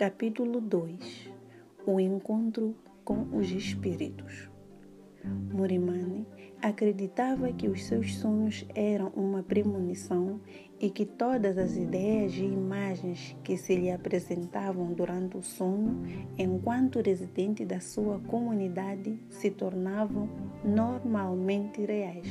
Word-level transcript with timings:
Capítulo 0.00 0.62
2 0.62 1.30
O 1.86 2.00
encontro 2.00 2.74
com 3.04 3.36
os 3.36 3.50
espíritos. 3.50 4.48
Murimani 5.52 6.26
acreditava 6.62 7.52
que 7.52 7.68
os 7.68 7.84
seus 7.84 8.14
sonhos 8.14 8.64
eram 8.74 9.08
uma 9.08 9.42
premonição 9.42 10.40
e 10.80 10.88
que 10.88 11.04
todas 11.04 11.58
as 11.58 11.76
ideias 11.76 12.32
e 12.32 12.44
imagens 12.44 13.36
que 13.44 13.58
se 13.58 13.76
lhe 13.76 13.90
apresentavam 13.90 14.90
durante 14.94 15.36
o 15.36 15.42
sono, 15.42 16.02
enquanto 16.38 17.02
residente 17.02 17.66
da 17.66 17.78
sua 17.78 18.20
comunidade, 18.20 19.20
se 19.28 19.50
tornavam 19.50 20.30
normalmente 20.64 21.84
reais, 21.84 22.26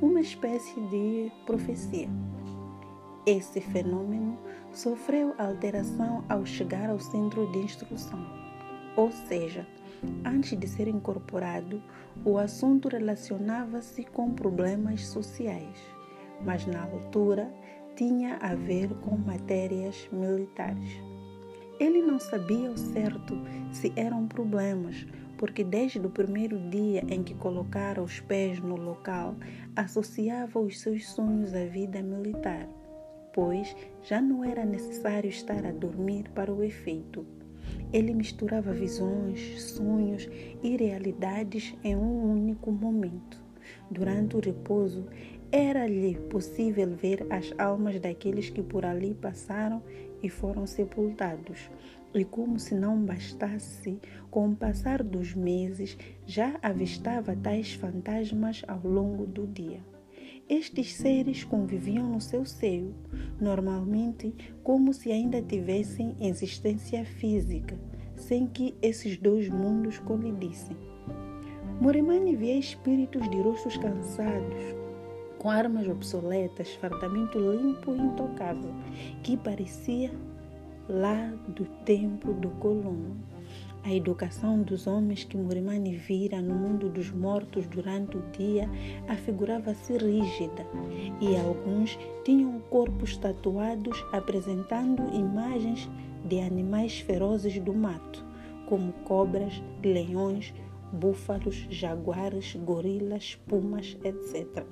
uma 0.00 0.20
espécie 0.20 0.80
de 0.82 1.32
profecia. 1.44 2.08
Esse 3.26 3.60
fenômeno 3.60 4.38
sofreu 4.78 5.34
alteração 5.38 6.24
ao 6.28 6.46
chegar 6.46 6.88
ao 6.88 7.00
centro 7.00 7.50
de 7.50 7.58
instrução, 7.58 8.24
ou 8.96 9.10
seja, 9.10 9.66
antes 10.24 10.56
de 10.56 10.68
ser 10.68 10.86
incorporado, 10.86 11.82
o 12.24 12.38
assunto 12.38 12.86
relacionava-se 12.86 14.04
com 14.04 14.30
problemas 14.30 15.04
sociais, 15.08 15.76
mas 16.44 16.64
na 16.64 16.84
altura 16.84 17.52
tinha 17.96 18.36
a 18.36 18.54
ver 18.54 18.94
com 19.00 19.16
matérias 19.16 20.08
militares. 20.12 21.02
Ele 21.80 22.00
não 22.00 22.20
sabia 22.20 22.68
ao 22.68 22.76
certo 22.76 23.36
se 23.72 23.92
eram 23.96 24.28
problemas, 24.28 25.04
porque 25.36 25.64
desde 25.64 25.98
o 25.98 26.10
primeiro 26.10 26.56
dia 26.70 27.04
em 27.08 27.24
que 27.24 27.34
colocara 27.34 28.00
os 28.00 28.20
pés 28.20 28.60
no 28.60 28.76
local, 28.76 29.34
associava 29.74 30.60
os 30.60 30.78
seus 30.78 31.08
sonhos 31.08 31.52
à 31.52 31.64
vida 31.64 32.00
militar, 32.00 32.68
pois 33.38 33.76
já 34.02 34.20
não 34.20 34.42
era 34.42 34.64
necessário 34.64 35.30
estar 35.30 35.64
a 35.64 35.70
dormir 35.70 36.28
para 36.34 36.52
o 36.52 36.64
efeito. 36.64 37.24
Ele 37.92 38.12
misturava 38.12 38.72
visões, 38.72 39.62
sonhos 39.62 40.28
e 40.60 40.76
realidades 40.76 41.72
em 41.84 41.94
um 41.94 42.32
único 42.32 42.72
momento. 42.72 43.40
Durante 43.88 44.36
o 44.36 44.40
repouso, 44.40 45.06
era-lhe 45.52 46.16
possível 46.28 46.90
ver 46.96 47.28
as 47.30 47.54
almas 47.56 48.00
daqueles 48.00 48.50
que 48.50 48.60
por 48.60 48.84
ali 48.84 49.14
passaram 49.14 49.84
e 50.20 50.28
foram 50.28 50.66
sepultados. 50.66 51.70
E 52.12 52.24
como 52.24 52.58
se 52.58 52.74
não 52.74 53.00
bastasse, 53.00 54.00
com 54.32 54.48
o 54.48 54.56
passar 54.56 55.00
dos 55.00 55.32
meses, 55.32 55.96
já 56.26 56.58
avistava 56.60 57.36
tais 57.36 57.72
fantasmas 57.72 58.64
ao 58.66 58.80
longo 58.82 59.24
do 59.26 59.46
dia. 59.46 59.80
Estes 60.48 60.94
seres 60.94 61.44
conviviam 61.44 62.08
no 62.08 62.22
seu 62.22 62.46
seio, 62.46 62.94
normalmente 63.38 64.34
como 64.62 64.94
se 64.94 65.12
ainda 65.12 65.42
tivessem 65.42 66.16
existência 66.18 67.04
física, 67.04 67.78
sem 68.16 68.46
que 68.46 68.74
esses 68.80 69.18
dois 69.18 69.50
mundos 69.50 69.98
colidissem. 69.98 70.74
Morimani 71.82 72.34
via 72.34 72.56
espíritos 72.56 73.28
de 73.28 73.38
rostos 73.42 73.76
cansados, 73.76 74.74
com 75.38 75.50
armas 75.50 75.86
obsoletas, 75.86 76.74
fardamento 76.76 77.38
limpo 77.38 77.94
e 77.94 77.98
intocável, 77.98 78.72
que 79.22 79.36
parecia 79.36 80.10
lá 80.88 81.30
do 81.48 81.66
tempo 81.84 82.32
do 82.32 82.48
colono. 82.52 83.18
A 83.88 83.94
educação 83.94 84.60
dos 84.60 84.86
homens 84.86 85.24
que 85.24 85.34
Murimani 85.34 85.96
vira 85.96 86.42
no 86.42 86.54
mundo 86.54 86.90
dos 86.90 87.10
mortos 87.10 87.66
durante 87.66 88.18
o 88.18 88.22
dia 88.32 88.68
afigurava-se 89.08 89.96
rígida, 89.96 90.66
e 91.22 91.34
alguns 91.34 91.98
tinham 92.22 92.60
corpos 92.68 93.16
tatuados 93.16 94.04
apresentando 94.12 95.08
imagens 95.14 95.88
de 96.22 96.38
animais 96.38 97.00
ferozes 97.00 97.58
do 97.60 97.72
mato, 97.72 98.22
como 98.68 98.92
cobras, 99.04 99.54
leões, 99.82 100.52
búfalos, 100.92 101.66
jaguares, 101.70 102.56
gorilas, 102.56 103.36
pumas, 103.48 103.96
etc. 104.04 104.66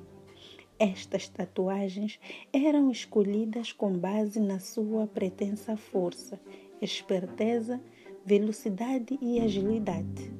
Estas 0.78 1.26
tatuagens 1.26 2.20
eram 2.52 2.90
escolhidas 2.90 3.72
com 3.72 3.96
base 3.96 4.38
na 4.38 4.58
sua 4.58 5.06
pretensa 5.06 5.74
força, 5.74 6.38
esperteza, 6.82 7.80
velocidade 8.26 9.16
e 9.22 9.40
agilidade. 9.40 10.34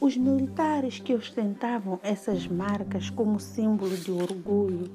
Os 0.00 0.16
militares 0.16 0.98
que 0.98 1.14
ostentavam 1.14 2.00
essas 2.02 2.46
marcas 2.46 3.10
como 3.10 3.38
símbolo 3.38 3.94
de 3.94 4.10
orgulho 4.10 4.90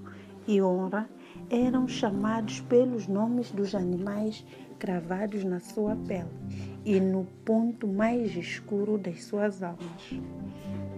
e 0.47 0.59
honra 0.59 1.07
eram 1.47 1.87
chamados 1.87 2.59
pelos 2.61 3.07
nomes 3.07 3.51
dos 3.51 3.75
animais 3.75 4.43
cravados 4.79 5.43
na 5.43 5.59
sua 5.59 5.95
pele 5.95 6.29
e 6.83 6.99
no 6.99 7.27
ponto 7.45 7.87
mais 7.87 8.35
escuro 8.35 8.97
das 8.97 9.23
suas 9.25 9.61
almas. 9.61 10.19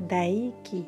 Daí 0.08 0.54
que 0.64 0.86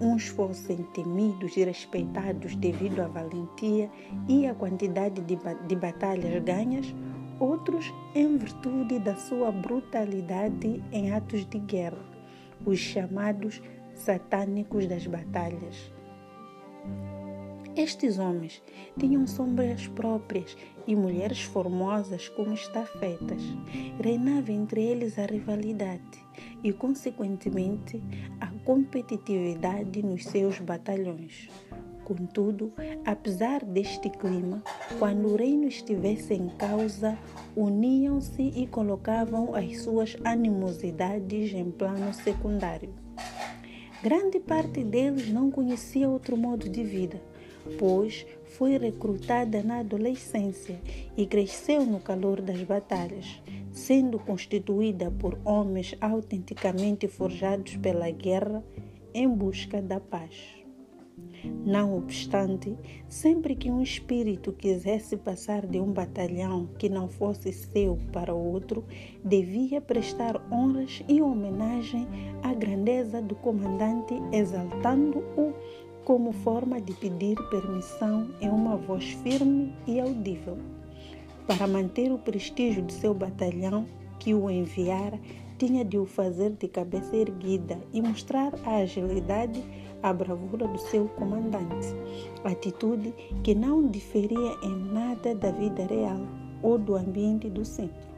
uns 0.00 0.26
fossem 0.26 0.78
temidos 0.92 1.56
e 1.56 1.64
respeitados 1.64 2.56
devido 2.56 3.00
à 3.00 3.06
valentia 3.06 3.88
e 4.28 4.44
à 4.44 4.54
quantidade 4.54 5.20
de, 5.20 5.38
de 5.68 5.76
batalhas 5.76 6.42
ganhas, 6.42 6.92
outros 7.42 7.92
em 8.14 8.36
virtude 8.36 9.00
da 9.00 9.16
sua 9.16 9.50
brutalidade 9.50 10.82
em 10.92 11.10
atos 11.12 11.44
de 11.44 11.58
guerra, 11.58 12.04
os 12.64 12.78
chamados 12.78 13.60
satânicos 13.94 14.86
das 14.86 15.06
batalhas. 15.06 15.92
Estes 17.74 18.18
homens 18.18 18.62
tinham 18.98 19.26
sombras 19.26 19.88
próprias 19.88 20.56
e 20.86 20.94
mulheres 20.94 21.40
formosas 21.40 22.28
como 22.28 22.52
estafetas. 22.52 23.42
Reinava 24.00 24.52
entre 24.52 24.82
eles 24.82 25.18
a 25.18 25.24
rivalidade 25.24 26.24
e, 26.62 26.72
consequentemente, 26.72 28.00
a 28.40 28.48
competitividade 28.64 30.02
nos 30.02 30.24
seus 30.26 30.60
batalhões. 30.60 31.48
Contudo, 32.04 32.72
apesar 33.04 33.64
deste 33.64 34.10
clima, 34.10 34.62
quando 34.98 35.28
o 35.28 35.36
reino 35.36 35.66
estivesse 35.66 36.34
em 36.34 36.48
causa, 36.48 37.16
uniam-se 37.56 38.42
e 38.42 38.66
colocavam 38.66 39.54
as 39.54 39.82
suas 39.82 40.16
animosidades 40.24 41.52
em 41.52 41.70
plano 41.70 42.12
secundário. 42.12 42.92
Grande 44.02 44.40
parte 44.40 44.82
deles 44.82 45.30
não 45.30 45.50
conhecia 45.50 46.08
outro 46.08 46.36
modo 46.36 46.68
de 46.68 46.82
vida 46.82 47.20
pois 47.78 48.26
foi 48.44 48.76
recrutada 48.76 49.62
na 49.62 49.78
adolescência 49.78 50.80
e 51.16 51.26
cresceu 51.26 51.84
no 51.84 52.00
calor 52.00 52.40
das 52.40 52.62
batalhas, 52.62 53.40
sendo 53.70 54.18
constituída 54.18 55.10
por 55.10 55.38
homens 55.44 55.96
autenticamente 56.00 57.08
forjados 57.08 57.76
pela 57.76 58.10
guerra 58.10 58.62
em 59.14 59.28
busca 59.28 59.80
da 59.80 60.00
paz. 60.00 60.61
Não 61.44 61.96
obstante, 61.96 62.76
sempre 63.08 63.54
que 63.54 63.70
um 63.70 63.82
espírito 63.82 64.52
quisesse 64.52 65.16
passar 65.16 65.66
de 65.66 65.80
um 65.80 65.92
batalhão 65.92 66.68
que 66.78 66.88
não 66.88 67.08
fosse 67.08 67.52
seu 67.52 67.98
para 68.12 68.32
outro, 68.32 68.84
devia 69.24 69.80
prestar 69.80 70.40
honras 70.52 71.02
e 71.08 71.20
homenagem 71.20 72.06
à 72.42 72.54
grandeza 72.54 73.20
do 73.20 73.34
comandante, 73.34 74.14
exaltando-o 74.32 75.52
como 76.04 76.32
forma 76.32 76.80
de 76.80 76.92
pedir 76.94 77.36
permissão 77.48 78.30
em 78.40 78.48
uma 78.48 78.76
voz 78.76 79.04
firme 79.22 79.72
e 79.86 80.00
audível. 80.00 80.58
Para 81.46 81.66
manter 81.66 82.12
o 82.12 82.18
prestígio 82.18 82.82
de 82.82 82.92
seu 82.92 83.12
batalhão 83.14 83.86
que 84.18 84.32
o 84.34 84.48
enviara, 84.48 85.18
tinha 85.58 85.84
de 85.84 85.96
o 85.96 86.06
fazer 86.06 86.50
de 86.50 86.66
cabeça 86.66 87.16
erguida 87.16 87.78
e 87.92 88.02
mostrar 88.02 88.52
a 88.64 88.76
agilidade, 88.78 89.62
a 90.02 90.12
bravura 90.12 90.66
do 90.66 90.78
seu 90.78 91.08
comandante, 91.08 91.88
atitude 92.44 93.14
que 93.42 93.54
não 93.54 93.86
diferia 93.86 94.56
em 94.62 94.76
nada 94.92 95.34
da 95.34 95.50
vida 95.50 95.84
real 95.84 96.20
ou 96.62 96.78
do 96.78 96.96
ambiente 96.96 97.48
do 97.48 97.64
centro. 97.64 98.12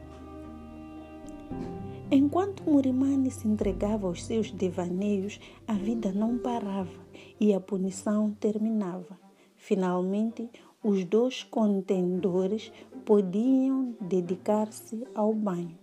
Enquanto 2.11 2.63
Murimani 2.63 3.31
se 3.31 3.47
entregava 3.47 4.07
aos 4.07 4.23
seus 4.23 4.51
devaneios, 4.51 5.39
a 5.67 5.73
vida 5.73 6.11
não 6.11 6.37
parava 6.37 7.05
e 7.39 7.53
a 7.53 7.59
punição 7.59 8.31
terminava. 8.39 9.19
Finalmente, 9.55 10.49
os 10.83 11.03
dois 11.03 11.43
contendores 11.43 12.71
podiam 13.03 13.95
dedicar-se 13.99 15.03
ao 15.15 15.33
banho. 15.33 15.75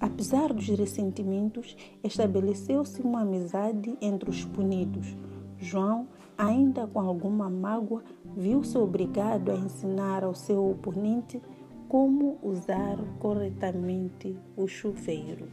Apesar 0.00 0.52
dos 0.52 0.66
ressentimentos, 0.66 1.76
estabeleceu-se 2.02 3.00
uma 3.02 3.20
amizade 3.20 3.96
entre 4.00 4.28
os 4.28 4.44
punidos. 4.44 5.14
João, 5.60 6.08
ainda 6.38 6.86
com 6.86 7.00
alguma 7.00 7.50
mágoa, 7.50 8.02
viu-se 8.34 8.78
obrigado 8.78 9.50
a 9.50 9.54
ensinar 9.54 10.24
ao 10.24 10.34
seu 10.34 10.70
oponente 10.70 11.40
como 11.86 12.38
usar 12.42 12.96
corretamente 13.18 14.34
o 14.56 14.66
chuveiro. 14.66 15.48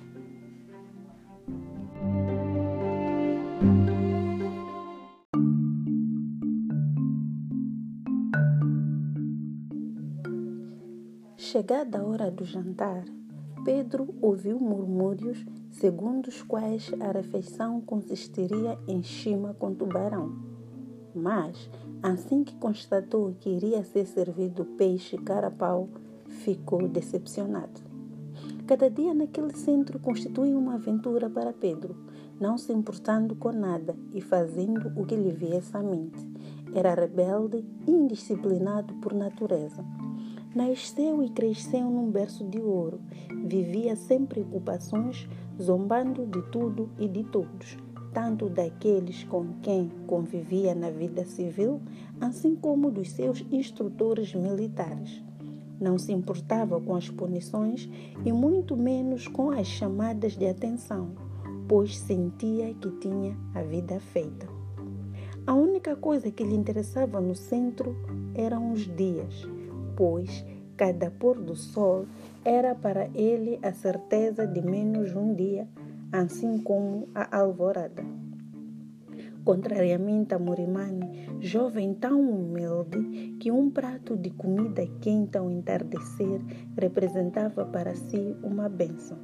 Chegada 11.35 11.99
a 11.99 12.03
hora 12.03 12.31
do 12.31 12.45
jantar, 12.45 13.03
Pedro 13.65 14.15
ouviu 14.21 14.59
murmúrios 14.59 15.45
segundo 15.79 16.27
os 16.27 16.41
quais 16.41 16.91
a 16.99 17.11
refeição 17.11 17.79
consistiria 17.81 18.77
em 18.87 19.03
chima 19.03 19.53
com 19.53 19.73
tubarão. 19.73 20.35
Mas, 21.13 21.69
assim 22.01 22.43
que 22.43 22.55
constatou 22.55 23.35
que 23.39 23.49
iria 23.49 23.83
ser 23.83 24.05
servido 24.05 24.65
peixe 24.65 25.17
carapau, 25.17 25.87
ficou 26.27 26.87
decepcionado. 26.87 27.81
Cada 28.65 28.89
dia 28.89 29.13
naquele 29.13 29.55
centro 29.55 29.99
constituía 29.99 30.57
uma 30.57 30.75
aventura 30.75 31.29
para 31.29 31.53
Pedro, 31.53 31.95
não 32.39 32.57
se 32.57 32.73
importando 32.73 33.35
com 33.35 33.51
nada 33.51 33.95
e 34.13 34.21
fazendo 34.21 34.91
o 34.99 35.05
que 35.05 35.15
lhe 35.15 35.31
viesse 35.31 35.75
à 35.77 35.81
mente. 35.81 36.27
Era 36.73 36.93
rebelde 36.93 37.63
e 37.87 37.91
indisciplinado 37.91 38.93
por 38.95 39.13
natureza. 39.13 39.83
Nasceu 40.53 41.23
e 41.23 41.29
cresceu 41.29 41.89
num 41.89 42.09
berço 42.09 42.43
de 42.43 42.59
ouro. 42.59 42.99
Vivia 43.45 43.95
sem 43.95 44.25
preocupações, 44.25 45.27
zombando 45.61 46.25
de 46.25 46.41
tudo 46.51 46.89
e 46.99 47.07
de 47.07 47.23
todos, 47.23 47.77
tanto 48.13 48.49
daqueles 48.49 49.23
com 49.23 49.53
quem 49.61 49.91
convivia 50.05 50.73
na 50.73 50.89
vida 50.89 51.25
civil, 51.25 51.81
assim 52.19 52.55
como 52.55 52.91
dos 52.91 53.11
seus 53.11 53.43
instrutores 53.51 54.33
militares. 54.33 55.23
Não 55.79 55.97
se 55.97 56.11
importava 56.11 56.79
com 56.81 56.95
as 56.95 57.09
punições 57.09 57.87
e 58.25 58.31
muito 58.31 58.75
menos 58.75 59.27
com 59.27 59.51
as 59.51 59.67
chamadas 59.67 60.35
de 60.35 60.47
atenção, 60.47 61.11
pois 61.67 61.97
sentia 61.97 62.73
que 62.73 62.89
tinha 62.99 63.37
a 63.53 63.61
vida 63.61 63.99
feita. 63.99 64.47
A 65.45 65.53
única 65.53 65.95
coisa 65.95 66.31
que 66.31 66.43
lhe 66.43 66.55
interessava 66.55 67.21
no 67.21 67.35
centro 67.35 67.95
eram 68.33 68.73
os 68.73 68.81
dias, 68.81 69.47
pois 69.95 70.43
cada 70.75 71.09
pôr 71.09 71.39
do 71.39 71.55
sol 71.55 72.05
era 72.47 72.73
para 72.73 73.09
ele 73.13 73.59
a 73.61 73.73
certeza 73.73 74.47
de 74.47 74.61
menos 74.61 75.13
um 75.13 75.33
dia, 75.35 75.67
assim 76.13 76.57
como 76.59 77.09
a 77.13 77.39
alvorada. 77.39 78.05
Contrariamente 79.43 80.33
a 80.33 80.39
Morimani, 80.39 81.27
jovem 81.41 81.93
tão 81.93 82.21
humilde 82.21 83.35
que 83.37 83.51
um 83.51 83.69
prato 83.69 84.15
de 84.15 84.29
comida 84.29 84.87
quente 85.01 85.37
ao 85.37 85.51
entardecer 85.51 86.39
representava 86.77 87.65
para 87.65 87.93
si 87.93 88.33
uma 88.41 88.69
bênção. 88.69 89.17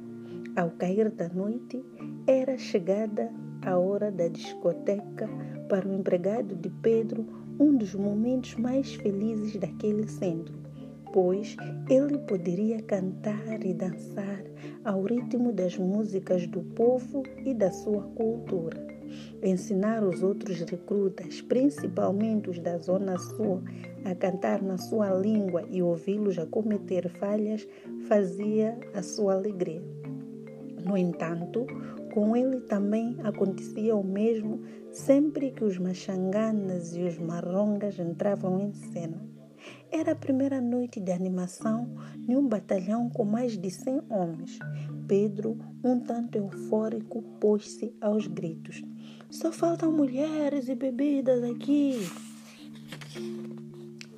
Ao 0.54 0.70
cair 0.72 1.10
da 1.10 1.26
noite, 1.30 1.82
era 2.26 2.58
chegada 2.58 3.32
a 3.62 3.78
hora 3.78 4.12
da 4.12 4.28
discoteca 4.28 5.30
para 5.70 5.88
o 5.88 5.94
empregado 5.94 6.54
de 6.56 6.68
Pedro, 6.68 7.24
um 7.58 7.74
dos 7.74 7.94
momentos 7.94 8.54
mais 8.56 8.94
felizes 8.96 9.56
daquele 9.56 10.06
centro, 10.06 10.63
pois 11.14 11.56
ele 11.88 12.18
poderia 12.18 12.82
cantar 12.82 13.64
e 13.64 13.72
dançar 13.72 14.42
ao 14.84 15.00
ritmo 15.02 15.52
das 15.52 15.78
músicas 15.78 16.44
do 16.48 16.60
povo 16.60 17.22
e 17.46 17.54
da 17.54 17.70
sua 17.70 18.02
cultura. 18.16 18.84
Ensinar 19.40 20.02
os 20.02 20.24
outros 20.24 20.58
recrutas, 20.62 21.40
principalmente 21.40 22.50
os 22.50 22.58
da 22.58 22.78
Zona 22.78 23.16
Sul, 23.16 23.62
a 24.04 24.12
cantar 24.16 24.60
na 24.60 24.76
sua 24.76 25.10
língua 25.10 25.64
e 25.70 25.80
ouvi-los 25.80 26.36
a 26.36 26.46
cometer 26.46 27.08
falhas 27.08 27.64
fazia 28.08 28.76
a 28.92 29.00
sua 29.00 29.34
alegria. 29.34 29.84
No 30.84 30.96
entanto, 30.98 31.64
com 32.12 32.36
ele 32.36 32.58
também 32.62 33.16
acontecia 33.22 33.94
o 33.94 34.02
mesmo 34.02 34.62
sempre 34.90 35.52
que 35.52 35.62
os 35.62 35.78
machanganas 35.78 36.96
e 36.96 37.02
os 37.02 37.16
marrongas 37.20 38.00
entravam 38.00 38.60
em 38.60 38.72
cena. 38.72 39.43
Era 39.96 40.10
a 40.10 40.16
primeira 40.16 40.60
noite 40.60 40.98
de 40.98 41.12
animação 41.12 41.88
em 42.28 42.34
um 42.34 42.48
batalhão 42.48 43.08
com 43.08 43.24
mais 43.24 43.56
de 43.56 43.70
100 43.70 44.02
homens. 44.10 44.58
Pedro, 45.06 45.56
um 45.84 46.00
tanto 46.00 46.36
eufórico, 46.36 47.22
pôs-se 47.40 47.94
aos 48.00 48.26
gritos. 48.26 48.82
Só 49.30 49.52
faltam 49.52 49.92
mulheres 49.92 50.68
e 50.68 50.74
bebidas 50.74 51.44
aqui. 51.44 52.00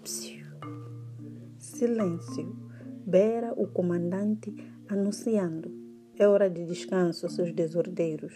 Psiu. 0.03 0.47
Silêncio. 1.59 2.57
Bera 3.07 3.53
o 3.55 3.67
comandante 3.67 4.57
anunciando. 4.89 5.71
É 6.19 6.27
hora 6.27 6.49
de 6.49 6.65
descanso, 6.65 7.29
seus 7.29 7.53
desordeiros. 7.53 8.33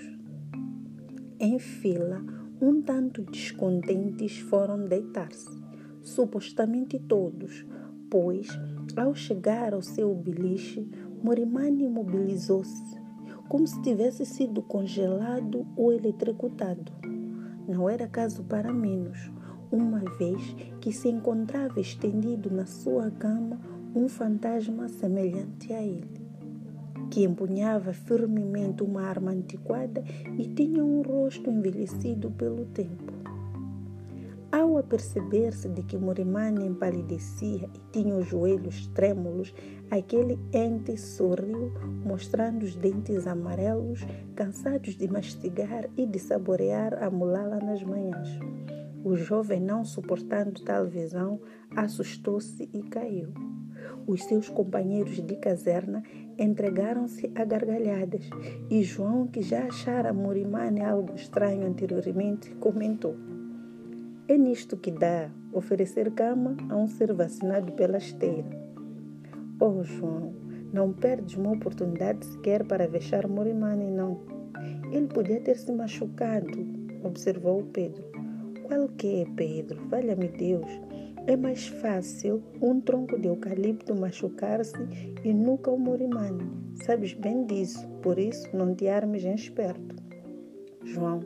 Em 1.39 1.59
fila, 1.59 2.23
um 2.61 2.83
tanto 2.83 3.23
descontentes 3.23 4.41
foram 4.41 4.85
deitar-se, 4.85 5.60
supostamente 6.03 6.99
todos, 6.99 7.65
pois, 8.11 8.49
ao 8.97 9.15
chegar 9.15 9.75
ao 9.75 9.83
seu 9.83 10.15
beliche, 10.15 10.89
Morimani 11.23 11.89
mobilizou-se 11.89 13.01
como 13.51 13.67
se 13.67 13.83
tivesse 13.83 14.25
sido 14.25 14.63
congelado 14.63 15.67
ou 15.77 15.93
eletrocutado. 15.93 16.93
Não 17.67 17.91
era 17.91 18.07
caso 18.07 18.45
para 18.45 18.73
menos, 18.73 19.31
uma 19.73 19.99
vez 20.19 20.41
que 20.81 20.93
se 20.93 21.09
encontrava 21.09 21.81
estendido 21.81 22.49
na 22.49 22.65
sua 22.65 23.11
cama 23.11 23.61
um 23.93 24.09
fantasma 24.09 24.89
semelhante 24.89 25.73
a 25.73 25.83
ele, 25.83 26.29
que 27.11 27.25
empunhava 27.25 27.93
firmemente 27.93 28.85
uma 28.85 29.03
arma 29.03 29.33
antiquada 29.33 30.05
e 30.39 30.47
tinha 30.47 30.85
um 30.85 31.03
rosto 31.03 31.51
envelhecido 31.51 32.31
pelo 32.31 32.67
tempo. 32.67 33.20
Ao 34.53 34.77
aperceber-se 34.79 35.69
de 35.69 35.83
que 35.85 35.97
Morimane 35.97 36.67
empalidecia 36.67 37.71
e 37.73 37.81
tinha 37.93 38.17
os 38.17 38.27
joelhos 38.27 38.89
trêmulos, 38.89 39.55
aquele 39.89 40.41
ente 40.53 40.97
sorriu, 40.97 41.73
mostrando 42.05 42.65
os 42.65 42.75
dentes 42.75 43.29
amarelos, 43.29 44.05
cansados 44.35 44.97
de 44.97 45.07
mastigar 45.07 45.89
e 45.97 46.05
de 46.05 46.19
saborear 46.19 47.01
a 47.01 47.09
mulala 47.09 47.61
nas 47.61 47.81
manhãs. 47.85 48.29
O 49.05 49.15
jovem, 49.15 49.61
não 49.61 49.85
suportando 49.85 50.63
tal 50.63 50.85
visão, 50.85 51.41
assustou-se 51.77 52.69
e 52.73 52.83
caiu. 52.83 53.33
Os 54.05 54.25
seus 54.25 54.49
companheiros 54.49 55.25
de 55.25 55.37
caserna 55.37 56.03
entregaram-se 56.37 57.31
a 57.37 57.45
gargalhadas 57.45 58.29
e 58.69 58.83
João, 58.83 59.29
que 59.29 59.43
já 59.43 59.65
achara 59.65 60.13
Morimane 60.13 60.83
algo 60.83 61.15
estranho 61.15 61.67
anteriormente, 61.67 62.51
comentou. 62.57 63.30
É 64.31 64.39
nisto 64.39 64.77
que 64.77 64.93
dá 64.93 65.29
oferecer 65.53 66.09
cama 66.13 66.57
a 66.69 66.77
um 66.77 66.87
ser 66.87 67.13
vacinado 67.13 67.73
pela 67.73 67.99
esteira. 67.99 68.49
Oh, 69.59 69.83
João, 69.83 70.33
não 70.73 70.93
perdes 70.93 71.37
uma 71.37 71.51
oportunidade 71.51 72.25
sequer 72.25 72.65
para 72.65 72.87
vexar 72.87 73.27
Morimani, 73.27 73.91
não. 73.91 74.21
Ele 74.93 75.09
podia 75.09 75.41
ter 75.41 75.57
se 75.57 75.73
machucado, 75.73 76.65
observou 77.03 77.65
Pedro. 77.73 78.05
Qual 78.69 78.89
que 78.91 79.23
é, 79.23 79.25
Pedro? 79.35 79.85
Valha-me 79.89 80.29
Deus. 80.29 80.81
É 81.27 81.37
mais 81.37 81.67
fácil 81.67 82.41
um 82.63 82.81
tronco 82.81 83.19
de 83.19 83.27
eucalipto 83.27 83.97
machucar-se 83.97 84.79
e 85.25 85.35
nunca 85.35 85.73
o 85.73 85.77
Morimani. 85.77 86.49
Sabes 86.85 87.15
bem 87.15 87.45
disso, 87.47 87.85
por 88.01 88.17
isso 88.17 88.49
não 88.57 88.77
te 88.77 88.87
armes 88.87 89.25
em 89.25 89.35
esperto. 89.35 89.97
João, 90.85 91.19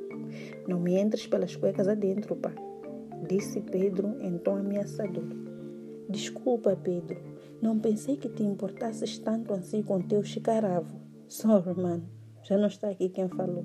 não 0.67 0.81
me 0.81 0.99
entres 0.99 1.26
pelas 1.26 1.55
cuecas 1.55 1.87
adentro, 1.87 2.35
pá 2.35 2.50
disse 3.25 3.61
Pedro 3.61 4.16
em 4.21 4.38
tom 4.38 4.57
ameaçador. 4.57 5.25
Desculpa, 6.09 6.76
Pedro. 6.76 7.19
Não 7.61 7.78
pensei 7.78 8.16
que 8.16 8.28
te 8.28 8.43
importasses 8.43 9.19
tanto 9.19 9.52
assim 9.52 9.83
com 9.83 10.00
teu 10.00 10.23
chicaravo. 10.23 11.00
Sorry, 11.28 11.75
mano. 11.75 12.04
Já 12.43 12.59
não 12.59 12.69
está 12.69 12.90
aqui 12.90 13.09
quem 13.09 13.28
falou. 13.28 13.64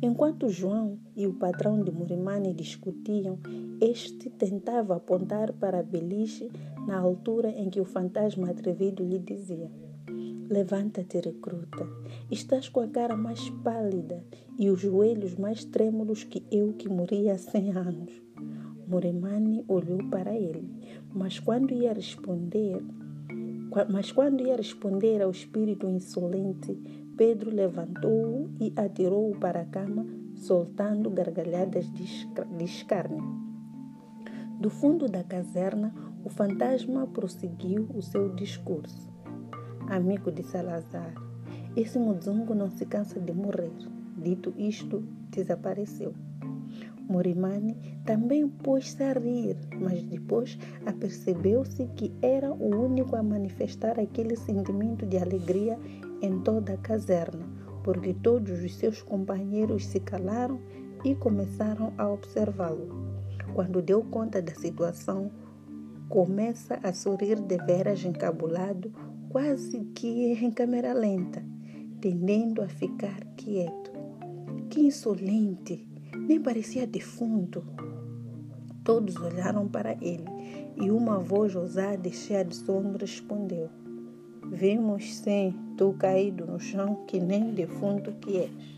Enquanto 0.00 0.48
João 0.48 0.98
e 1.16 1.26
o 1.26 1.34
patrão 1.34 1.82
de 1.82 1.90
Murimani 1.90 2.52
discutiam, 2.52 3.38
este 3.80 4.28
tentava 4.30 4.96
apontar 4.96 5.52
para 5.54 5.82
beliche 5.82 6.50
na 6.86 6.98
altura 6.98 7.48
em 7.50 7.70
que 7.70 7.80
o 7.80 7.84
fantasma 7.84 8.50
atrevido 8.50 9.02
lhe 9.02 9.18
dizia: 9.18 9.70
Levanta-te, 10.48 11.18
recruta. 11.18 11.88
Estás 12.30 12.68
com 12.68 12.78
a 12.80 12.86
cara 12.86 13.16
mais 13.16 13.50
pálida 13.64 14.24
e 14.56 14.70
os 14.70 14.80
joelhos 14.80 15.34
mais 15.34 15.64
trêmulos 15.64 16.22
que 16.22 16.44
eu 16.52 16.72
que 16.74 16.88
morri 16.88 17.28
há 17.28 17.36
cem 17.36 17.72
anos. 17.72 18.12
Moremani 18.86 19.64
olhou 19.66 19.98
para 20.08 20.36
ele, 20.36 20.70
mas 21.12 21.40
quando 21.40 21.74
ia 21.74 21.92
responder, 21.92 22.80
mas 23.90 24.12
quando 24.12 24.46
ia 24.46 24.54
responder 24.54 25.20
ao 25.20 25.32
espírito 25.32 25.88
insolente, 25.88 26.78
Pedro 27.16 27.50
levantou-o 27.50 28.48
e 28.60 28.72
atirou-o 28.76 29.36
para 29.40 29.62
a 29.62 29.66
cama, 29.66 30.06
soltando 30.36 31.10
gargalhadas 31.10 31.92
de 31.92 32.64
escárnio. 32.64 33.24
Do 34.60 34.70
fundo 34.70 35.08
da 35.08 35.24
caserna, 35.24 35.92
o 36.24 36.28
fantasma 36.28 37.06
prosseguiu 37.08 37.88
o 37.92 38.00
seu 38.00 38.32
discurso. 38.36 39.05
Amigo 39.88 40.32
de 40.32 40.42
Salazar, 40.42 41.14
esse 41.76 41.96
muzungo 41.96 42.56
não 42.56 42.68
se 42.68 42.84
cansa 42.84 43.20
de 43.20 43.32
morrer. 43.32 43.70
Dito 44.18 44.52
isto, 44.58 45.04
desapareceu. 45.30 46.12
Morimani 47.08 47.76
também 48.04 48.48
pôs-se 48.48 49.00
a 49.04 49.12
rir, 49.12 49.56
mas 49.80 50.02
depois 50.02 50.58
apercebeu-se 50.84 51.86
que 51.94 52.12
era 52.20 52.52
o 52.52 52.84
único 52.84 53.14
a 53.14 53.22
manifestar 53.22 54.00
aquele 54.00 54.34
sentimento 54.34 55.06
de 55.06 55.18
alegria 55.18 55.78
em 56.20 56.40
toda 56.40 56.72
a 56.72 56.78
caserna, 56.78 57.46
porque 57.84 58.12
todos 58.12 58.64
os 58.64 58.74
seus 58.74 59.00
companheiros 59.02 59.86
se 59.86 60.00
calaram 60.00 60.58
e 61.04 61.14
começaram 61.14 61.92
a 61.96 62.08
observá-lo. 62.08 62.88
Quando 63.54 63.80
deu 63.80 64.02
conta 64.02 64.42
da 64.42 64.54
situação, 64.56 65.30
começa 66.08 66.80
a 66.82 66.92
sorrir 66.92 67.40
de 67.40 67.56
veras 67.58 68.04
encabulado, 68.04 68.92
quase 69.36 69.80
que 69.94 70.32
em 70.32 70.50
câmera 70.50 70.94
lenta, 70.94 71.44
tendendo 72.00 72.62
a 72.62 72.68
ficar 72.68 73.22
quieto. 73.36 73.92
Que 74.70 74.80
insolente! 74.80 75.86
Nem 76.26 76.40
parecia 76.40 76.86
defunto. 76.86 77.62
Todos 78.82 79.14
olharam 79.16 79.68
para 79.68 79.92
ele 80.00 80.24
e 80.80 80.90
uma 80.90 81.18
voz 81.18 81.54
ousada 81.54 82.08
e 82.08 82.12
cheia 82.12 82.46
de 82.46 82.56
sono 82.56 82.96
respondeu: 82.96 83.68
Vimos 84.50 85.16
sim, 85.16 85.54
tu 85.76 85.92
caído 85.98 86.46
no 86.46 86.58
chão, 86.58 87.04
que 87.06 87.20
nem 87.20 87.52
defunto 87.52 88.12
que 88.12 88.38
és. 88.38 88.76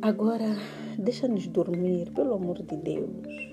Agora, 0.00 0.56
deixa-nos 0.98 1.46
dormir, 1.46 2.10
pelo 2.12 2.34
amor 2.34 2.62
de 2.62 2.76
Deus. 2.76 3.52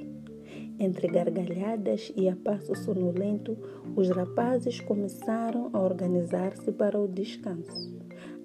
Entre 0.79 1.07
gargalhadas 1.07 2.11
e 2.15 2.29
a 2.29 2.35
passo 2.35 2.73
sonolento, 2.75 3.57
os 3.95 4.09
rapazes 4.09 4.79
começaram 4.79 5.69
a 5.73 5.79
organizar-se 5.79 6.71
para 6.71 6.97
o 6.99 7.07
descanso. 7.07 7.97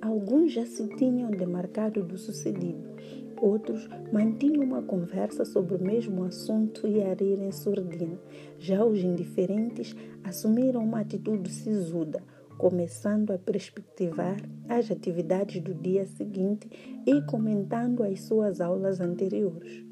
Alguns 0.02 0.52
já 0.52 0.66
se 0.66 0.88
tinham 0.96 1.30
demarcado 1.30 2.02
do 2.02 2.18
sucedido, 2.18 2.94
outros 3.40 3.88
mantinham 4.12 4.64
uma 4.64 4.82
conversa 4.82 5.44
sobre 5.44 5.76
o 5.76 5.82
mesmo 5.82 6.24
assunto 6.24 6.88
e 6.88 7.02
a 7.02 7.14
rir 7.14 7.40
em 7.40 7.52
surdina. 7.52 8.18
Já 8.58 8.84
os 8.84 8.98
indiferentes 8.98 9.94
assumiram 10.24 10.82
uma 10.82 11.00
atitude 11.00 11.50
sisuda, 11.50 12.22
começando 12.58 13.32
a 13.32 13.38
perspectivar 13.38 14.36
as 14.68 14.90
atividades 14.90 15.60
do 15.62 15.74
dia 15.74 16.06
seguinte 16.06 16.68
e 17.06 17.20
comentando 17.22 18.02
as 18.02 18.20
suas 18.22 18.60
aulas 18.60 19.00
anteriores. 19.00 19.84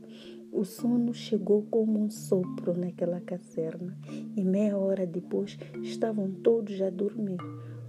O 0.52 0.64
sono 0.64 1.14
chegou 1.14 1.62
como 1.70 1.98
um 1.98 2.10
sopro 2.10 2.76
naquela 2.76 3.20
caserna 3.22 3.98
e 4.36 4.44
meia 4.44 4.76
hora 4.76 5.06
depois 5.06 5.58
estavam 5.82 6.30
todos 6.30 6.80
a 6.82 6.90
dormir, 6.90 7.38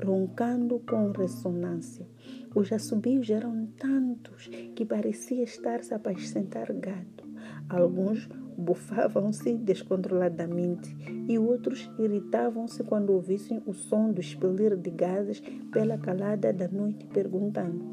roncando 0.01 0.79
com 0.79 1.11
ressonância. 1.11 2.07
Os 2.55 2.71
assobios 2.71 3.29
eram 3.29 3.67
tantos 3.77 4.47
que 4.75 4.85
parecia 4.85 5.43
estar-se 5.43 5.93
a 5.93 5.97
apacentar 5.97 6.71
gado. 6.71 7.23
Alguns 7.67 8.29
bufavam-se 8.57 9.57
descontroladamente 9.57 10.95
e 11.27 11.37
outros 11.37 11.89
irritavam-se 11.97 12.83
quando 12.83 13.11
ouvissem 13.11 13.61
o 13.65 13.73
som 13.73 14.11
do 14.11 14.21
expelir 14.21 14.75
de 14.75 14.89
gases 14.89 15.41
pela 15.71 15.97
calada 15.97 16.53
da 16.53 16.67
noite, 16.67 17.05
perguntando: 17.07 17.83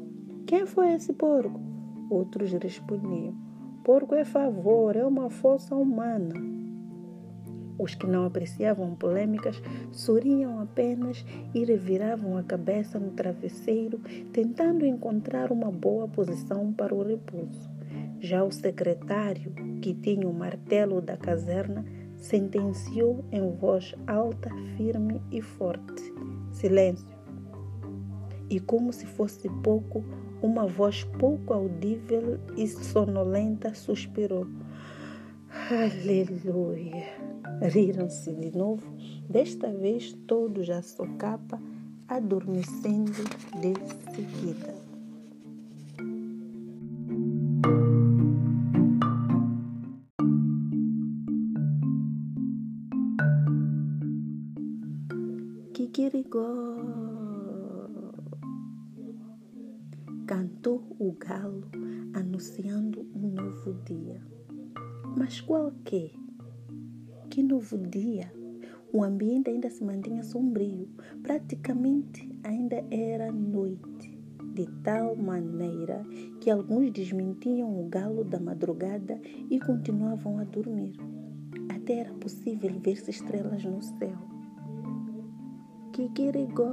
Quem 0.45 0.65
foi 0.65 0.93
esse 0.93 1.13
porco? 1.13 1.59
Outros 2.09 2.51
respondiam: 2.53 3.35
Porco 3.83 4.15
é 4.15 4.25
favor, 4.25 4.95
é 4.95 5.05
uma 5.05 5.29
força 5.29 5.75
humana. 5.75 6.33
Os 7.81 7.95
que 7.95 8.05
não 8.05 8.25
apreciavam 8.25 8.93
polêmicas 8.93 9.59
sorriam 9.91 10.59
apenas 10.59 11.25
e 11.51 11.65
reviravam 11.65 12.37
a 12.37 12.43
cabeça 12.43 12.99
no 12.99 13.09
travesseiro, 13.09 13.99
tentando 14.31 14.85
encontrar 14.85 15.51
uma 15.51 15.71
boa 15.71 16.07
posição 16.07 16.71
para 16.71 16.93
o 16.93 17.01
repouso. 17.01 17.70
Já 18.23 18.43
o 18.43 18.51
secretário, 18.51 19.51
que 19.81 19.95
tinha 19.95 20.29
o 20.29 20.33
martelo 20.33 21.01
da 21.01 21.17
caserna, 21.17 21.83
sentenciou 22.17 23.25
em 23.31 23.51
voz 23.55 23.95
alta, 24.05 24.51
firme 24.77 25.19
e 25.31 25.41
forte: 25.41 26.13
Silêncio. 26.51 27.09
E 28.47 28.59
como 28.59 28.93
se 28.93 29.07
fosse 29.07 29.49
pouco, 29.63 30.05
uma 30.39 30.67
voz 30.67 31.03
pouco 31.03 31.51
audível 31.51 32.39
e 32.55 32.67
sonolenta 32.67 33.73
suspirou: 33.73 34.45
Aleluia! 35.71 37.07
Riram-se 37.59 38.35
de 38.35 38.55
novo, 38.55 38.85
desta 39.27 39.73
vez 39.73 40.13
todos 40.27 40.69
à 40.69 40.83
socapa, 40.83 41.59
adormecendo 42.07 43.23
de 43.59 44.13
seguida. 44.13 44.80
Novo 63.41 63.73
dia. 63.85 64.21
Mas 65.17 65.41
qual 65.41 65.71
que? 65.83 66.11
Que 67.29 67.41
novo 67.41 67.77
dia? 67.77 68.31
O 68.93 69.03
ambiente 69.03 69.49
ainda 69.49 69.69
se 69.69 69.83
mantinha 69.83 70.23
sombrio, 70.23 70.87
praticamente 71.23 72.29
ainda 72.43 72.83
era 72.91 73.31
noite, 73.31 74.19
de 74.53 74.67
tal 74.83 75.15
maneira 75.15 76.03
que 76.39 76.51
alguns 76.51 76.91
desmentiam 76.91 77.79
o 77.79 77.87
galo 77.87 78.23
da 78.23 78.39
madrugada 78.39 79.19
e 79.49 79.59
continuavam 79.59 80.37
a 80.39 80.43
dormir. 80.43 80.93
Até 81.73 81.99
era 81.99 82.13
possível 82.13 82.79
ver-se 82.79 83.09
estrelas 83.09 83.63
no 83.63 83.81
céu. 83.81 84.17
Kikirigó! 85.93 86.69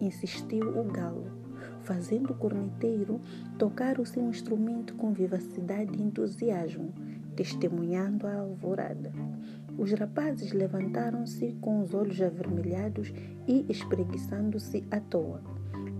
Insistiu 0.00 0.68
o 0.78 0.84
galo, 0.84 1.43
fazendo 1.84 2.30
o 2.30 2.34
corneteiro 2.34 3.20
tocar 3.58 4.00
o 4.00 4.06
seu 4.06 4.22
instrumento 4.24 4.94
com 4.94 5.12
vivacidade 5.12 5.96
e 5.96 6.02
entusiasmo, 6.02 6.92
testemunhando 7.36 8.26
a 8.26 8.34
alvorada. 8.34 9.12
Os 9.76 9.92
rapazes 9.92 10.52
levantaram-se 10.52 11.56
com 11.60 11.80
os 11.80 11.94
olhos 11.94 12.20
avermelhados 12.20 13.12
e 13.46 13.66
espreguiçando-se 13.68 14.84
à 14.90 15.00
toa. 15.00 15.40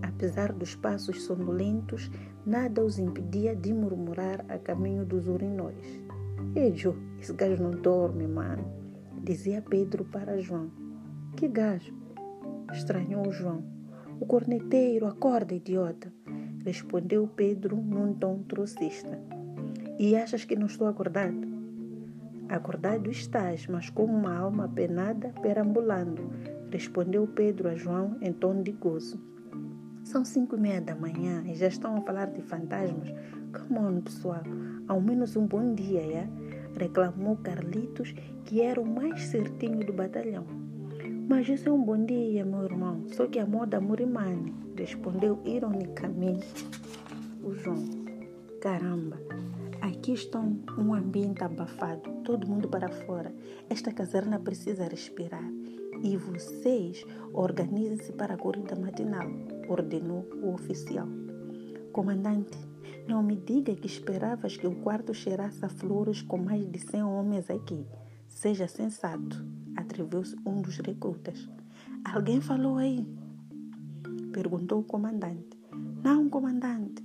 Apesar 0.01 0.53
dos 0.53 0.75
passos 0.75 1.23
sonolentos, 1.23 2.09
nada 2.45 2.83
os 2.83 2.97
impedia 2.97 3.55
de 3.55 3.73
murmurar 3.73 4.45
a 4.47 4.57
caminho 4.57 5.05
dos 5.05 5.27
urinóis. 5.27 6.01
Ei, 6.55 6.73
Joe, 6.73 6.95
esse 7.19 7.33
gajo 7.33 7.63
não 7.63 7.71
dorme, 7.71 8.27
mano. 8.27 8.65
Dizia 9.21 9.61
Pedro 9.61 10.05
para 10.05 10.39
João: 10.39 10.71
Que 11.35 11.47
gajo? 11.47 11.93
Estranhou 12.71 13.29
João. 13.31 13.74
O 14.19 14.25
corneteiro, 14.25 15.05
acorda, 15.07 15.53
idiota. 15.53 16.11
Respondeu 16.63 17.27
Pedro 17.27 17.75
num 17.75 18.13
tom 18.13 18.43
trocista. 18.43 19.19
E 19.99 20.15
achas 20.15 20.45
que 20.45 20.55
não 20.55 20.67
estou 20.67 20.87
acordado? 20.87 21.47
Acordado 22.49 23.11
estás, 23.11 23.67
mas 23.67 23.89
como 23.89 24.13
uma 24.13 24.37
alma 24.37 24.69
penada 24.69 25.33
perambulando, 25.41 26.29
respondeu 26.71 27.27
Pedro 27.27 27.69
a 27.69 27.75
João 27.75 28.17
em 28.21 28.31
tom 28.31 28.61
de 28.61 28.71
gozo. 28.71 29.19
São 30.03 30.23
cinco 30.23 30.55
e 30.55 30.59
meia 30.59 30.81
da 30.81 30.95
manhã 30.95 31.43
e 31.47 31.55
já 31.55 31.67
estão 31.67 31.97
a 31.97 32.01
falar 32.01 32.27
de 32.27 32.41
fantasmas. 32.41 33.13
Come 33.51 33.79
on, 33.79 34.01
pessoal. 34.01 34.43
Ao 34.87 35.01
menos 35.01 35.35
um 35.35 35.45
bom 35.45 35.73
dia, 35.73 36.01
é? 36.01 36.29
reclamou 36.77 37.37
Carlitos, 37.37 38.13
que 38.43 38.61
era 38.61 38.79
o 38.79 38.85
mais 38.85 39.23
certinho 39.25 39.85
do 39.85 39.93
batalhão. 39.93 40.64
Mas 41.27 41.49
isso 41.49 41.69
é 41.69 41.71
um 41.71 41.83
bom 41.83 42.05
dia, 42.05 42.45
meu 42.45 42.63
irmão, 42.63 43.03
só 43.07 43.25
que 43.25 43.39
a 43.39 43.47
moda 43.47 43.81
murimane, 43.81 44.53
respondeu 44.77 45.41
ironicamente 45.43 46.67
o 47.43 47.51
João. 47.51 47.83
Caramba, 48.61 49.19
aqui 49.81 50.13
estão 50.13 50.59
um 50.77 50.93
ambiente 50.93 51.43
abafado, 51.43 52.11
todo 52.23 52.47
mundo 52.47 52.69
para 52.69 52.89
fora. 52.89 53.33
Esta 53.67 53.91
caserna 53.91 54.39
precisa 54.39 54.87
respirar. 54.87 55.49
E 56.03 56.15
vocês 56.15 57.03
organizem-se 57.33 58.11
para 58.13 58.35
a 58.35 58.37
corrida 58.37 58.75
matinal, 58.75 59.27
ordenou 59.67 60.27
o 60.43 60.53
oficial. 60.53 61.07
Comandante, 61.91 62.57
não 63.07 63.23
me 63.23 63.35
diga 63.35 63.73
que 63.73 63.87
esperavas 63.87 64.57
que 64.57 64.67
o 64.67 64.75
quarto 64.75 65.11
cheirasse 65.11 65.65
a 65.65 65.69
flores 65.69 66.21
com 66.21 66.37
mais 66.37 66.69
de 66.69 66.77
cem 66.77 67.01
homens 67.01 67.49
aqui. 67.49 67.83
Seja 68.27 68.67
sensato, 68.67 69.43
atreveu-se 69.85 70.35
um 70.45 70.61
dos 70.61 70.77
recrutas. 70.77 71.47
Alguém 72.03 72.41
falou 72.41 72.77
aí? 72.77 73.07
Perguntou 74.33 74.79
o 74.79 74.83
comandante. 74.83 75.57
Não, 76.03 76.27
comandante, 76.29 77.03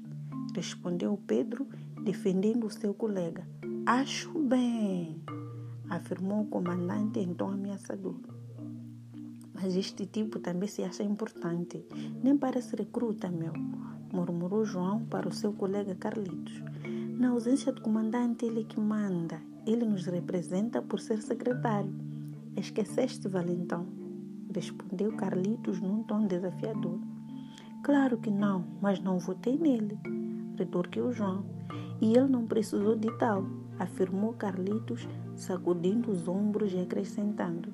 respondeu 0.55 1.19
Pedro, 1.27 1.67
defendendo 2.03 2.67
o 2.67 2.71
seu 2.71 2.93
colega. 2.93 3.47
Acho 3.87 4.37
bem. 4.39 5.23
afirmou 5.89 6.43
o 6.43 6.47
comandante 6.47 7.19
em 7.19 7.35
tom 7.35 7.51
ameaçador. 7.51 8.17
Mas 9.55 9.77
este 9.77 10.07
tipo 10.07 10.39
também 10.39 10.69
se 10.69 10.83
acha 10.83 11.03
importante. 11.03 11.85
Nem 12.23 12.37
parece 12.37 12.77
recruta, 12.77 13.29
meu, 13.29 13.53
murmurou 14.13 14.65
João 14.65 15.05
para 15.05 15.29
o 15.29 15.33
seu 15.33 15.53
colega 15.53 15.95
Carlitos. 15.95 16.63
Na 17.19 17.31
ausência 17.31 17.73
do 17.73 17.83
comandante, 17.83 18.47
ele 18.47 18.65
que 18.65 18.81
manda. 18.81 19.41
Ele 19.67 19.85
nos 19.85 20.07
representa 20.07 20.81
por 20.81 21.01
ser 21.01 21.21
secretário. 21.21 22.10
Esqueceste, 22.57 23.29
Valentão? 23.29 23.87
Respondeu 24.53 25.13
Carlitos 25.13 25.81
num 25.81 26.03
tom 26.03 26.27
desafiador. 26.27 26.99
Claro 27.83 28.19
que 28.19 28.31
não, 28.31 28.65
mas 28.83 29.01
não 29.01 29.19
votei 29.19 29.57
nele, 29.57 29.99
retorquiu 30.57 31.13
João. 31.13 31.45
E 32.01 32.13
ele 32.13 32.29
não 32.29 32.47
precisou 32.47 32.97
de 32.97 33.11
tal, 33.19 33.47
afirmou 33.79 34.33
Carlitos, 34.33 35.09
sacudindo 35.37 36.11
os 36.11 36.27
ombros 36.27 36.73
e 36.73 36.79
acrescentando. 36.79 37.73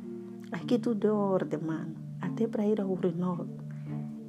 Aqui 0.52 0.78
tudo 0.78 1.06
é 1.06 1.10
ordem, 1.10 1.60
mano, 1.60 1.96
até 2.20 2.46
para 2.46 2.66
ir 2.66 2.80
ao 2.80 2.90
Urinol. 2.90 3.46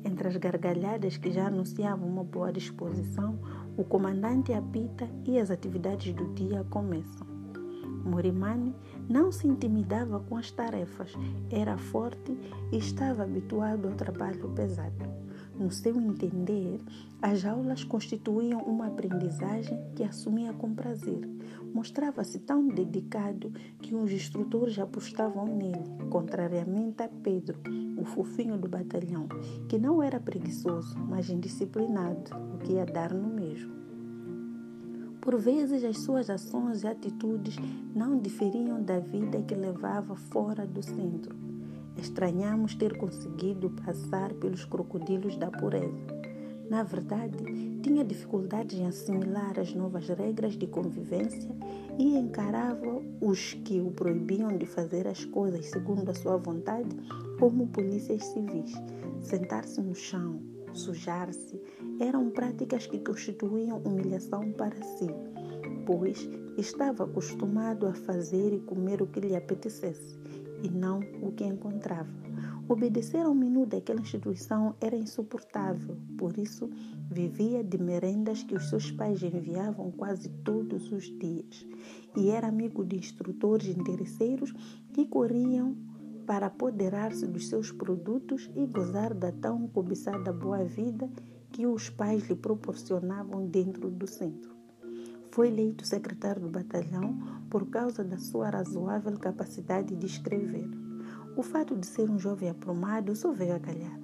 Entre 0.03 0.27
as 0.27 0.37
gargalhadas 0.37 1.17
que 1.17 1.31
já 1.31 1.47
anunciavam 1.47 2.07
uma 2.07 2.23
boa 2.23 2.51
disposição, 2.51 3.37
o 3.77 3.83
comandante 3.83 4.53
apita 4.53 5.07
e 5.25 5.37
as 5.37 5.51
atividades 5.51 6.13
do 6.13 6.33
dia 6.33 6.63
começam. 6.69 7.27
Morimani 8.03 8.73
não 9.09 9.31
se 9.31 9.47
intimidava 9.47 10.19
com 10.19 10.35
as 10.37 10.51
tarefas, 10.51 11.13
era 11.49 11.77
forte 11.77 12.37
e 12.71 12.77
estava 12.77 13.23
habituado 13.23 13.87
ao 13.87 13.95
trabalho 13.95 14.49
pesado. 14.49 15.27
No 15.57 15.71
seu 15.71 15.95
entender, 15.95 16.79
as 17.19 17.43
aulas 17.43 17.83
constituíam 17.83 18.61
uma 18.61 18.87
aprendizagem 18.87 19.79
que 19.95 20.03
assumia 20.03 20.53
com 20.53 20.73
prazer. 20.73 21.27
Mostrava-se 21.73 22.39
tão 22.39 22.67
dedicado 22.67 23.51
que 23.81 23.95
os 23.95 24.11
instrutores 24.11 24.77
apostavam 24.77 25.47
nele, 25.47 25.83
contrariamente 26.11 27.01
a 27.01 27.09
Pedro, 27.09 27.59
o 27.97 28.05
fofinho 28.05 28.57
do 28.57 28.67
batalhão, 28.67 29.27
que 29.67 29.79
não 29.79 30.01
era 30.01 30.19
preguiçoso, 30.19 30.95
mas 31.09 31.29
indisciplinado, 31.29 32.31
o 32.53 32.59
que 32.59 32.73
ia 32.73 32.85
dar 32.85 33.11
no 33.11 33.27
mesmo. 33.27 33.46
Por 35.27 35.35
vezes, 35.35 35.83
as 35.83 35.97
suas 35.97 36.29
ações 36.29 36.83
e 36.83 36.87
atitudes 36.87 37.57
não 37.93 38.17
diferiam 38.17 38.81
da 38.81 38.97
vida 38.97 39.41
que 39.41 39.53
levava 39.53 40.15
fora 40.15 40.65
do 40.65 40.81
centro 40.81 41.35
Estranhamos 42.01 42.75
ter 42.75 42.95
conseguido 42.97 43.69
passar 43.71 44.31
pelos 44.35 44.63
crocodilos 44.63 45.35
da 45.35 45.49
pureza. 45.49 45.97
Na 46.69 46.83
verdade, 46.83 47.37
tinha 47.81 48.05
dificuldades 48.05 48.79
em 48.79 48.85
assimilar 48.85 49.59
as 49.59 49.73
novas 49.73 50.07
regras 50.07 50.53
de 50.53 50.67
convivência 50.67 51.49
e 51.97 52.15
encarava 52.15 53.01
os 53.19 53.53
que 53.53 53.81
o 53.81 53.91
proibiam 53.91 54.55
de 54.57 54.65
fazer 54.65 55.07
as 55.07 55.25
coisas 55.25 55.65
segundo 55.65 56.09
a 56.09 56.13
sua 56.13 56.37
vontade 56.37 56.89
como 57.39 57.67
polícias 57.67 58.23
civis. 58.25 58.73
Sentar-se 59.21 59.81
no 59.81 59.95
chão, 59.95 60.39
sujar-se, 60.77 61.59
eram 61.99 62.29
práticas 62.29 62.87
que 62.87 62.99
constituíam 62.99 63.81
humilhação 63.83 64.51
para 64.53 64.81
si, 64.81 65.07
pois 65.85 66.29
estava 66.57 67.03
acostumado 67.03 67.87
a 67.87 67.93
fazer 67.93 68.53
e 68.53 68.59
comer 68.59 69.01
o 69.01 69.07
que 69.07 69.19
lhe 69.19 69.35
apetecesse 69.35 70.17
e 70.63 70.69
não 70.69 70.99
o 71.21 71.31
que 71.31 71.43
encontrava. 71.43 72.09
Obedecer 72.69 73.21
ao 73.21 73.33
menu 73.33 73.65
daquela 73.65 74.01
instituição 74.01 74.75
era 74.81 74.97
insuportável, 74.97 75.95
por 76.17 76.37
isso 76.37 76.69
vivia 77.09 77.63
de 77.63 77.77
merendas 77.77 78.43
que 78.43 78.55
os 78.55 78.69
seus 78.69 78.91
pais 78.91 79.23
enviavam 79.23 79.89
quase 79.91 80.27
todos 80.43 80.91
os 80.91 81.05
dias. 81.17 81.65
E 82.17 82.29
era 82.29 82.47
amigo 82.47 82.83
de 82.83 82.97
instrutores 82.97 83.69
interesseiros 83.69 84.53
que 84.93 85.05
corriam 85.05 85.77
para 86.27 86.47
apoderar-se 86.47 87.25
dos 87.25 87.47
seus 87.47 87.71
produtos 87.71 88.51
e 88.53 88.65
gozar 88.65 89.13
da 89.13 89.31
tão 89.31 89.65
cobiçada 89.65 90.33
boa 90.33 90.65
vida 90.65 91.09
que 91.53 91.65
os 91.65 91.89
pais 91.89 92.27
lhe 92.27 92.35
proporcionavam 92.35 93.47
dentro 93.47 93.89
do 93.89 94.05
centro. 94.05 94.53
Foi 95.31 95.47
eleito 95.47 95.87
secretário 95.87 96.41
do 96.41 96.49
batalhão 96.49 97.17
por 97.49 97.69
causa 97.69 98.03
da 98.03 98.17
sua 98.17 98.49
razoável 98.49 99.17
capacidade 99.17 99.95
de 99.95 100.05
escrever. 100.05 100.69
O 101.37 101.41
fato 101.41 101.77
de 101.77 101.87
ser 101.87 102.09
um 102.09 102.19
jovem 102.19 102.49
aprumado 102.49 103.15
só 103.15 103.31
veio 103.31 103.55
a 103.55 103.59
calhar, 103.59 103.97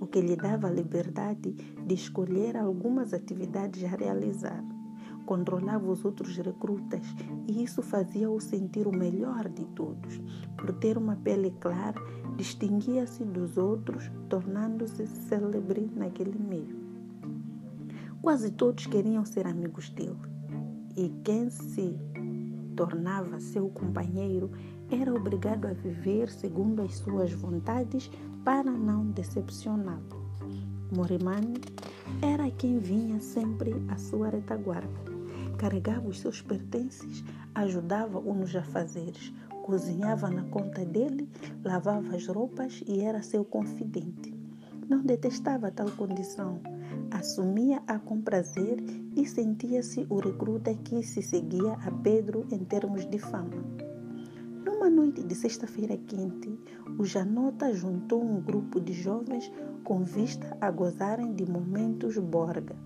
o 0.00 0.06
que 0.06 0.22
lhe 0.22 0.36
dava 0.36 0.68
a 0.68 0.72
liberdade 0.72 1.52
de 1.52 1.94
escolher 1.94 2.56
algumas 2.56 3.12
atividades 3.12 3.84
a 3.84 3.88
realizar. 3.88 4.77
Controlava 5.28 5.90
os 5.90 6.06
outros 6.06 6.34
recrutas 6.38 7.02
e 7.46 7.62
isso 7.62 7.82
fazia-o 7.82 8.40
sentir 8.40 8.86
o 8.86 8.96
melhor 8.96 9.46
de 9.46 9.62
todos. 9.66 10.18
Por 10.56 10.72
ter 10.72 10.96
uma 10.96 11.16
pele 11.16 11.54
clara, 11.60 12.00
distinguia-se 12.34 13.26
dos 13.26 13.58
outros, 13.58 14.10
tornando-se 14.30 15.06
célebre 15.06 15.86
naquele 15.94 16.38
meio. 16.38 16.78
Quase 18.22 18.52
todos 18.52 18.86
queriam 18.86 19.22
ser 19.26 19.46
amigos 19.46 19.90
dele 19.90 20.16
e 20.96 21.10
quem 21.22 21.50
se 21.50 21.94
tornava 22.74 23.38
seu 23.38 23.68
companheiro 23.68 24.50
era 24.90 25.14
obrigado 25.14 25.66
a 25.66 25.74
viver 25.74 26.30
segundo 26.30 26.80
as 26.80 26.94
suas 26.94 27.34
vontades 27.34 28.10
para 28.46 28.70
não 28.70 29.10
decepcioná-lo. 29.10 30.26
Morimani 30.96 31.60
era 32.22 32.50
quem 32.50 32.78
vinha 32.78 33.20
sempre 33.20 33.74
à 33.88 33.98
sua 33.98 34.30
retaguarda. 34.30 35.07
Carregava 35.58 36.08
os 36.08 36.20
seus 36.20 36.40
pertences, 36.40 37.24
ajudava-o 37.52 38.32
nos 38.32 38.54
afazeres, 38.54 39.32
cozinhava 39.64 40.30
na 40.30 40.44
conta 40.44 40.84
dele, 40.84 41.28
lavava 41.64 42.14
as 42.14 42.26
roupas 42.28 42.82
e 42.86 43.00
era 43.00 43.22
seu 43.22 43.44
confidente. 43.44 44.32
Não 44.88 45.02
detestava 45.02 45.70
tal 45.70 45.90
condição, 45.90 46.60
assumia-a 47.10 47.98
com 47.98 48.20
prazer 48.22 48.78
e 49.16 49.26
sentia-se 49.26 50.06
o 50.08 50.20
recruta 50.20 50.72
que 50.72 51.02
se 51.02 51.20
seguia 51.20 51.72
a 51.72 51.90
Pedro 51.90 52.46
em 52.52 52.64
termos 52.64 53.04
de 53.04 53.18
fama. 53.18 53.62
Numa 54.64 54.88
noite 54.88 55.22
de 55.24 55.34
sexta-feira 55.34 55.96
quente, 55.96 56.56
o 56.98 57.04
Janota 57.04 57.74
juntou 57.74 58.22
um 58.22 58.40
grupo 58.40 58.80
de 58.80 58.92
jovens 58.92 59.50
com 59.82 60.04
vista 60.04 60.56
a 60.60 60.70
gozarem 60.70 61.34
de 61.34 61.44
momentos 61.50 62.16
borga, 62.16 62.76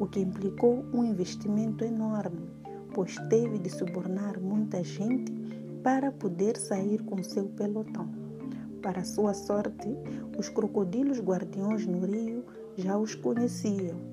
o 0.00 0.06
que 0.06 0.18
implicou 0.18 0.84
um 0.92 1.04
investimento 1.04 1.84
enorme, 1.84 2.48
pois 2.92 3.16
teve 3.28 3.58
de 3.58 3.70
subornar 3.70 4.40
muita 4.40 4.82
gente 4.82 5.30
para 5.84 6.10
poder 6.10 6.56
sair 6.56 7.02
com 7.04 7.22
seu 7.22 7.44
pelotão. 7.50 8.08
Para 8.82 9.04
sua 9.04 9.34
sorte, 9.34 9.88
os 10.36 10.48
crocodilos 10.48 11.20
guardiões 11.20 11.86
no 11.86 12.04
rio 12.04 12.44
já 12.76 12.96
os 12.96 13.14
conheciam 13.14 14.09